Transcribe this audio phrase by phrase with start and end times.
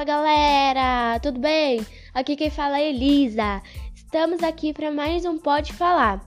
[0.00, 1.86] Fala galera, tudo bem?
[2.14, 3.60] Aqui quem fala é Elisa.
[3.94, 6.26] Estamos aqui para mais um Pode Falar.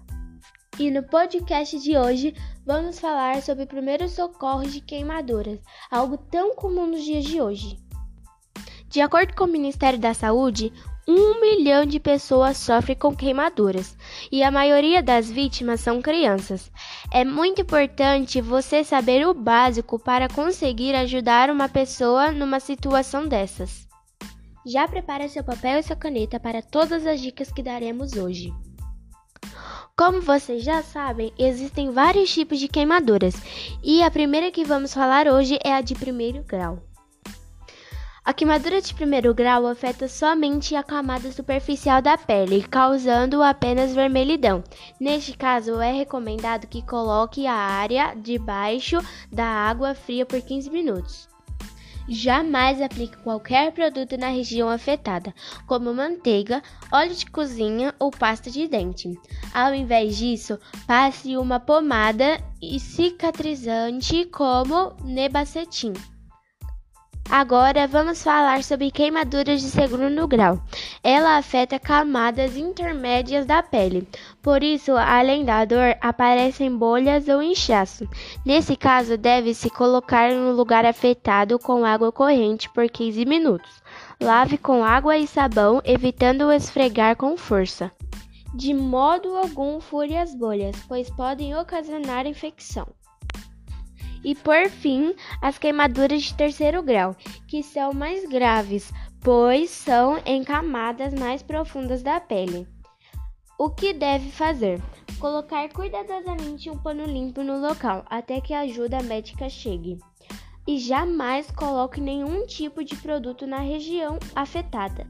[0.78, 5.60] E no podcast de hoje vamos falar sobre primeiros socorros de queimaduras,
[5.90, 7.83] algo tão comum nos dias de hoje.
[8.94, 10.72] De acordo com o Ministério da Saúde,
[11.08, 13.98] um milhão de pessoas sofrem com queimaduras
[14.32, 16.72] e a maioria das vítimas são crianças.
[17.12, 23.88] É muito importante você saber o básico para conseguir ajudar uma pessoa numa situação dessas.
[24.64, 28.54] Já prepare seu papel e sua caneta para todas as dicas que daremos hoje.
[29.98, 33.34] Como vocês já sabem, existem vários tipos de queimaduras
[33.84, 36.93] e a primeira que vamos falar hoje é a de primeiro grau.
[38.26, 44.64] A queimadura de primeiro grau afeta somente a camada superficial da pele, causando apenas vermelhidão.
[44.98, 48.98] Neste caso, é recomendado que coloque a área debaixo
[49.30, 51.28] da água fria por 15 minutos.
[52.08, 55.36] Jamais aplique qualquer produto na região afetada,
[55.68, 56.64] como manteiga,
[56.94, 59.20] óleo de cozinha ou pasta de dente.
[59.54, 60.58] Ao invés disso,
[60.88, 62.42] passe uma pomada
[62.80, 65.92] cicatrizante como nebacetim.
[67.36, 70.62] Agora vamos falar sobre queimaduras de segundo grau.
[71.04, 74.08] Ela afeta camadas intermédias da pele,
[74.40, 78.08] por isso, além da dor, aparecem bolhas ou inchaço.
[78.46, 83.82] Nesse caso, deve-se colocar no lugar afetado com água corrente por 15 minutos.
[84.22, 87.92] Lave com água e sabão, evitando esfregar com força.
[88.54, 92.88] De modo algum fure as bolhas, pois podem ocasionar infecção.
[94.24, 97.16] E por fim, as queimaduras de terceiro grau,
[97.48, 102.68] que são mais graves, pois são em camadas mais profundas da pele.
[103.58, 104.82] O que deve fazer?
[105.20, 109.98] Colocar cuidadosamente um pano limpo no local até que a ajuda médica chegue.
[110.68, 115.08] E jamais coloque nenhum tipo de produto na região afetada.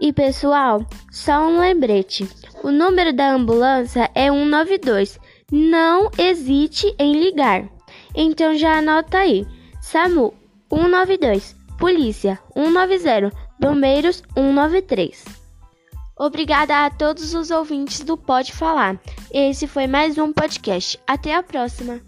[0.00, 2.28] E pessoal, só um lembrete:
[2.62, 5.18] o número da ambulância é 192.
[5.50, 7.71] Não hesite em ligar.
[8.14, 9.46] Então já anota aí.
[9.80, 10.34] SAMU
[10.70, 15.24] 192, Polícia 190, Bombeiros 193.
[16.16, 19.00] Obrigada a todos os ouvintes do Pode Falar.
[19.32, 21.00] Esse foi mais um podcast.
[21.06, 22.00] Até a próxima.